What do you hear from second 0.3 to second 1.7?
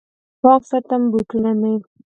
پاک ساتم بوټونه